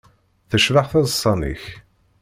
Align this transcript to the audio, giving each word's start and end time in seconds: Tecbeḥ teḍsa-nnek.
Tecbeḥ 0.49 0.85
teḍsa-nnek. 0.89 1.63